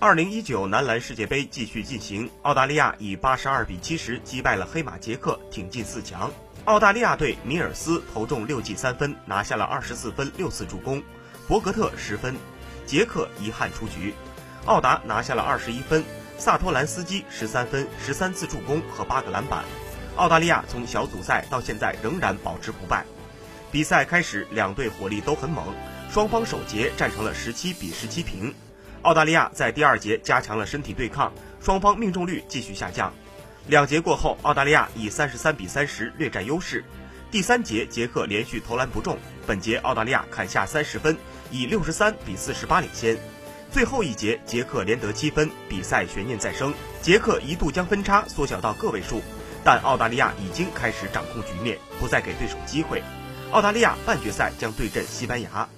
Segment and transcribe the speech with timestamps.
[0.00, 6.30] 二零一九男篮世界杯继续进行，澳大利亚以八十二比七十击败了黑马捷克，挺进四强。
[6.66, 11.02] 澳大利亚队米尔斯投中六记三分，拿下了二十四分六次助攻，
[11.48, 12.36] 博格特十分，
[12.86, 14.14] 捷克遗憾出局。
[14.66, 16.04] 奥达拿下了二十一分，
[16.38, 19.64] 萨托兰斯基十三分十三次助攻和八个篮板。
[20.14, 23.04] 澳大利亚从小组赛到现在仍然保持不败。
[23.72, 25.74] 比赛开始，两队火力都很猛，
[26.08, 28.54] 双方首节战成了十七比十七平。
[29.02, 33.12] 澳大利亚在第二节加强了身体对抗，双方命中率继续下降。
[33.66, 36.84] 两节过后，澳大利亚以三十三比三十略占优势。
[37.30, 41.16] 第三节，捷克连续投篮不中，本节澳大利亚砍下三十分，
[41.50, 43.16] 以六十三比四十八领先。
[43.70, 46.72] 最后一节，捷克连得七分，比赛悬念再生。
[47.02, 49.22] 捷克一度将分差缩小到个位数，
[49.62, 53.02] 但澳大利亚已经开始掌控局面，不再给对手机会。
[53.52, 55.68] 澳大利亚半决赛将对阵西班牙。